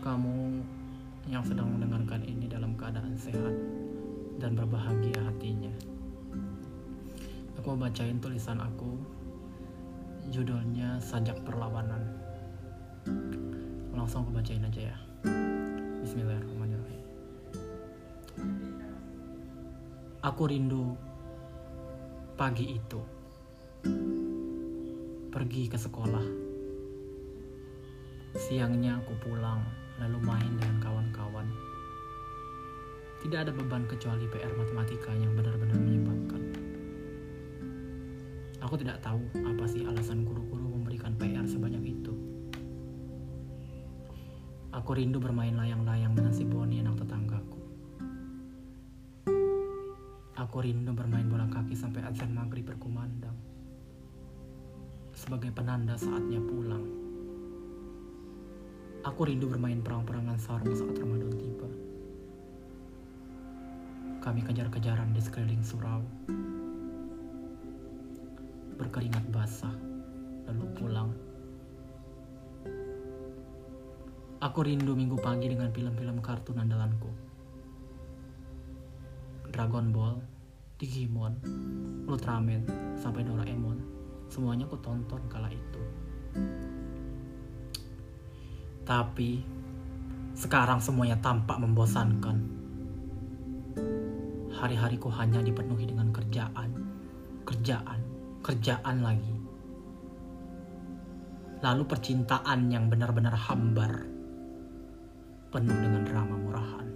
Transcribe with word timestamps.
kamu 0.00 0.64
yang 1.28 1.44
sedang 1.44 1.68
mendengarkan 1.68 2.24
ini 2.24 2.48
dalam 2.48 2.72
keadaan 2.80 3.12
sehat 3.12 3.52
dan 4.40 4.56
berbahagia 4.56 5.20
hatinya? 5.20 5.68
Aku 7.60 7.76
bacain 7.76 8.16
tulisan 8.24 8.56
aku. 8.56 8.96
Judulnya 10.32 10.96
Sajak 10.96 11.36
Perlawanan. 11.44 12.00
Langsung 13.92 14.24
aku 14.24 14.40
bacain 14.40 14.64
aja 14.64 14.96
ya. 14.96 14.98
Bismillahirrahmanirrahim. 16.00 17.04
Aku 20.24 20.42
rindu 20.48 20.96
pagi 22.40 22.80
itu. 22.80 23.00
Pergi 25.28 25.68
ke 25.68 25.76
sekolah. 25.76 26.49
Siangnya 28.38 29.02
aku 29.02 29.18
pulang 29.26 29.58
lalu 29.98 30.22
main 30.22 30.52
dengan 30.54 30.78
kawan-kawan. 30.78 31.50
Tidak 33.26 33.36
ada 33.42 33.50
beban 33.50 33.84
kecuali 33.90 34.30
PR 34.30 34.54
matematika 34.54 35.10
yang 35.10 35.34
benar-benar 35.34 35.74
menyebalkan. 35.74 36.42
Aku 38.62 38.78
tidak 38.78 39.02
tahu 39.02 39.18
apa 39.42 39.64
sih 39.66 39.82
alasan 39.82 40.22
guru-guru 40.22 40.78
memberikan 40.78 41.18
PR 41.18 41.42
sebanyak 41.42 41.90
itu. 41.90 42.14
Aku 44.70 44.94
rindu 44.94 45.18
bermain 45.18 45.58
layang-layang 45.58 46.14
dengan 46.14 46.30
si 46.30 46.46
Boni 46.46 46.78
anak 46.78 47.02
tetanggaku. 47.02 47.58
Aku 50.38 50.62
rindu 50.62 50.94
bermain 50.94 51.26
bola 51.26 51.50
kaki 51.50 51.74
sampai 51.74 52.06
azan 52.06 52.30
maghrib 52.30 52.62
berkumandang. 52.62 53.34
Sebagai 55.10 55.50
penanda 55.50 55.98
saatnya 55.98 56.38
pulang. 56.38 57.09
Aku 59.00 59.24
rindu 59.24 59.48
bermain 59.48 59.80
perang-perangan 59.80 60.36
sarung 60.36 60.76
saat 60.76 60.92
Ramadan 61.00 61.32
tiba. 61.40 61.68
Kami 64.20 64.44
kejar-kejaran 64.44 65.16
di 65.16 65.20
sekeliling 65.24 65.64
surau. 65.64 66.04
Berkeringat 68.76 69.24
basah, 69.32 69.72
lalu 70.44 70.64
pulang. 70.76 71.10
Aku 74.44 74.60
rindu 74.68 74.92
minggu 74.92 75.16
pagi 75.16 75.48
dengan 75.48 75.72
film-film 75.72 76.20
kartun 76.20 76.60
andalanku. 76.60 77.08
Dragon 79.48 79.88
Ball, 79.96 80.20
Digimon, 80.76 81.40
Ultraman, 82.04 82.68
sampai 83.00 83.24
Doraemon. 83.24 83.80
Semuanya 84.28 84.68
aku 84.68 84.76
tonton 84.84 85.24
kala 85.32 85.48
itu. 85.48 85.82
Tapi 88.90 89.38
sekarang 90.34 90.82
semuanya 90.82 91.14
tampak 91.22 91.62
membosankan. 91.62 92.42
Hari-hariku 94.50 95.06
hanya 95.14 95.38
dipenuhi 95.46 95.86
dengan 95.86 96.10
kerjaan, 96.10 96.74
kerjaan, 97.46 98.02
kerjaan 98.42 98.96
lagi. 98.98 99.36
Lalu 101.62 101.86
percintaan 101.86 102.66
yang 102.66 102.90
benar-benar 102.90 103.38
hambar, 103.38 104.10
penuh 105.54 105.76
dengan 105.78 106.02
drama 106.02 106.34
murahan. 106.34 106.86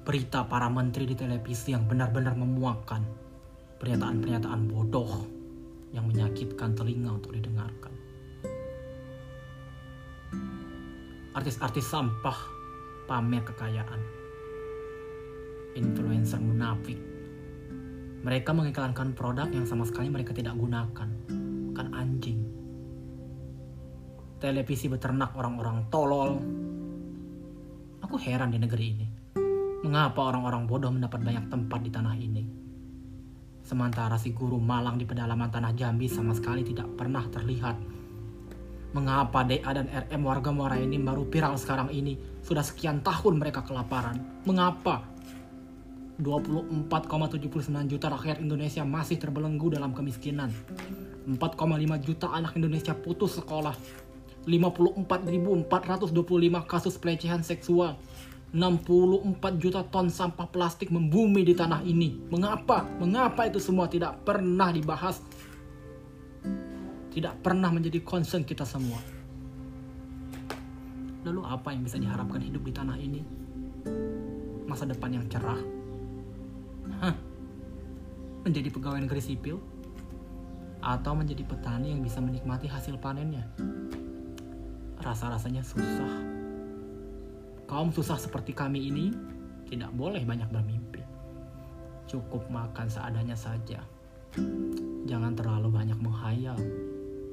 Berita 0.00 0.48
para 0.48 0.72
menteri 0.72 1.04
di 1.04 1.12
televisi 1.12 1.76
yang 1.76 1.84
benar-benar 1.84 2.32
memuakkan 2.32 3.04
pernyataan-pernyataan 3.76 4.64
bodoh 4.64 5.28
yang 5.92 6.08
menyakitkan 6.08 6.72
telinga 6.72 7.20
untuk 7.20 7.36
didengarkan. 7.36 7.55
Artis-artis 11.36 11.84
sampah 11.84 12.32
pamer 13.04 13.44
kekayaan. 13.44 14.00
Influencer 15.76 16.40
munafik. 16.40 16.96
Mereka 18.24 18.56
mengiklankan 18.56 19.12
produk 19.12 19.44
yang 19.52 19.68
sama 19.68 19.84
sekali 19.84 20.08
mereka 20.08 20.32
tidak 20.32 20.56
gunakan. 20.56 21.08
Kan 21.76 21.88
anjing. 21.92 22.40
Televisi 24.40 24.88
beternak 24.88 25.36
orang-orang 25.36 25.84
tolol. 25.92 26.40
Aku 28.00 28.16
heran 28.16 28.56
di 28.56 28.56
negeri 28.56 28.86
ini. 28.96 29.06
Mengapa 29.84 30.32
orang-orang 30.32 30.64
bodoh 30.64 30.88
mendapat 30.88 31.20
banyak 31.20 31.52
tempat 31.52 31.84
di 31.84 31.90
tanah 31.92 32.16
ini? 32.16 32.44
Sementara 33.60 34.16
si 34.16 34.32
guru 34.32 34.56
malang 34.56 34.96
di 34.96 35.04
pedalaman 35.04 35.52
tanah 35.52 35.76
Jambi 35.76 36.08
sama 36.08 36.32
sekali 36.32 36.64
tidak 36.64 36.96
pernah 36.96 37.28
terlihat. 37.28 37.95
Mengapa 38.94 39.42
DA 39.42 39.66
dan 39.74 39.90
RM 39.90 40.22
warga 40.22 40.54
Muara 40.54 40.78
ini 40.78 41.00
baru 41.00 41.26
viral 41.26 41.58
sekarang 41.58 41.90
ini? 41.90 42.14
Sudah 42.46 42.62
sekian 42.62 43.02
tahun 43.02 43.42
mereka 43.42 43.66
kelaparan. 43.66 44.22
Mengapa? 44.46 45.02
24,79 46.22 47.92
juta 47.92 48.06
rakyat 48.08 48.40
Indonesia 48.40 48.80
masih 48.86 49.20
terbelenggu 49.20 49.74
dalam 49.74 49.92
kemiskinan. 49.92 50.48
4,5 51.26 52.06
juta 52.06 52.30
anak 52.32 52.56
Indonesia 52.56 52.94
putus 52.94 53.36
sekolah. 53.36 53.74
54.425 54.46 56.70
kasus 56.70 56.94
pelecehan 56.96 57.42
seksual. 57.42 57.98
64 58.54 59.60
juta 59.60 59.82
ton 59.84 60.08
sampah 60.08 60.48
plastik 60.48 60.88
membumi 60.88 61.44
di 61.44 61.52
tanah 61.52 61.82
ini. 61.82 62.16
Mengapa? 62.30 62.86
Mengapa 63.02 63.50
itu 63.50 63.60
semua 63.60 63.90
tidak 63.90 64.22
pernah 64.22 64.72
dibahas? 64.72 65.20
Tidak 67.16 67.40
pernah 67.40 67.72
menjadi 67.72 68.04
concern 68.04 68.44
kita 68.44 68.68
semua. 68.68 69.00
Lalu 71.24 71.40
apa 71.48 71.72
yang 71.72 71.80
bisa 71.80 71.96
diharapkan 71.96 72.44
hidup 72.44 72.60
di 72.60 72.72
tanah 72.76 72.96
ini? 73.00 73.24
Masa 74.68 74.84
depan 74.84 75.16
yang 75.16 75.24
cerah? 75.32 75.58
Hah? 77.00 77.16
Menjadi 78.44 78.68
pegawai 78.68 79.00
negeri 79.00 79.24
sipil? 79.24 79.56
Atau 80.84 81.16
menjadi 81.16 81.40
petani 81.48 81.96
yang 81.96 82.04
bisa 82.04 82.20
menikmati 82.20 82.68
hasil 82.68 83.00
panennya? 83.00 83.48
Rasa-rasanya 85.00 85.64
susah 85.64 86.36
kaum 87.66 87.90
susah 87.90 88.14
seperti 88.16 88.54
kami 88.54 88.88
ini 88.88 89.10
tidak 89.66 89.90
boleh 89.98 90.22
banyak 90.22 90.46
bermimpi. 90.48 91.02
Cukup 92.06 92.46
makan 92.46 92.86
seadanya 92.86 93.34
saja. 93.34 93.82
Jangan 95.06 95.34
terlalu 95.34 95.74
banyak 95.74 95.98
menghayal. 95.98 96.54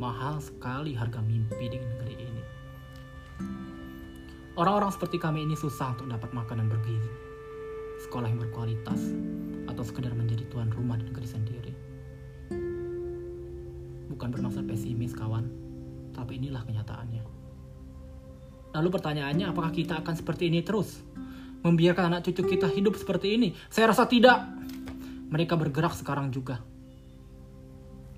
Mahal 0.00 0.40
sekali 0.40 0.96
harga 0.96 1.20
mimpi 1.20 1.68
di 1.68 1.76
negeri 1.76 2.16
ini. 2.16 2.44
Orang-orang 4.56 4.88
seperti 4.96 5.20
kami 5.20 5.44
ini 5.44 5.52
susah 5.52 5.92
untuk 5.92 6.08
dapat 6.08 6.32
makanan 6.32 6.72
bergizi, 6.72 7.12
sekolah 8.08 8.32
yang 8.32 8.40
berkualitas, 8.40 8.96
atau 9.68 9.84
sekedar 9.84 10.16
menjadi 10.16 10.48
tuan 10.48 10.72
rumah 10.72 10.96
di 10.96 11.04
negeri 11.04 11.28
sendiri. 11.28 11.72
Bukan 14.08 14.32
bermaksud 14.32 14.64
pesimis, 14.64 15.12
kawan, 15.12 15.52
tapi 16.16 16.40
inilah 16.40 16.64
kenyataannya. 16.64 17.20
Lalu 18.72 18.88
pertanyaannya, 18.88 19.52
apakah 19.52 19.68
kita 19.68 20.00
akan 20.00 20.16
seperti 20.16 20.48
ini 20.48 20.64
terus? 20.64 20.96
Membiarkan 21.60 22.08
anak 22.08 22.24
cucu 22.24 22.56
kita 22.56 22.72
hidup 22.72 22.96
seperti 22.96 23.36
ini? 23.36 23.52
Saya 23.68 23.92
rasa 23.92 24.08
tidak. 24.08 24.48
Mereka 25.28 25.60
bergerak 25.60 25.92
sekarang 25.92 26.32
juga. 26.32 26.56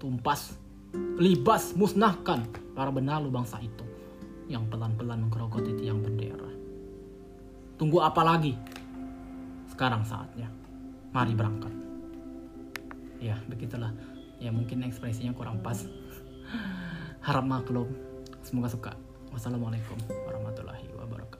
Tumpas, 0.00 0.56
libas, 1.16 1.72
musnahkan 1.72 2.44
para 2.76 2.92
benalu 2.92 3.32
bangsa 3.32 3.56
itu 3.64 3.84
yang 4.46 4.68
pelan-pelan 4.70 5.26
menggerogoti 5.26 5.74
tiang 5.80 6.04
bendera. 6.04 6.50
Tunggu 7.76 8.00
apa 8.00 8.22
lagi? 8.24 8.56
Sekarang 9.68 10.06
saatnya. 10.06 10.48
Mari 11.12 11.32
berangkat. 11.36 11.72
Ya, 13.20 13.36
begitulah. 13.48 13.92
Ya, 14.40 14.52
mungkin 14.52 14.84
ekspresinya 14.84 15.32
kurang 15.32 15.60
pas. 15.60 15.84
Harap 17.26 17.44
maklum. 17.44 17.88
Semoga 18.44 18.68
suka. 18.72 18.92
Wassalamualaikum 19.32 19.98
warahmatullahi 20.08 20.88
wabarakatuh. 20.96 21.35